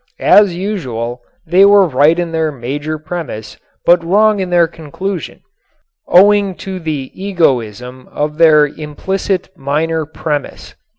As 0.19 0.55
usual 0.55 1.21
they 1.45 1.63
were 1.63 1.85
right 1.85 2.17
in 2.17 2.31
their 2.31 2.51
major 2.51 2.97
premise 2.97 3.57
but 3.85 4.03
wrong 4.03 4.39
in 4.39 4.49
their 4.49 4.65
conclusion, 4.67 5.41
owing 6.07 6.55
to 6.55 6.79
the 6.79 7.11
egoism 7.13 8.07
of 8.07 8.39
their 8.39 8.65
implicit 8.65 9.55
minor 9.55 10.07
premise. 10.07 10.73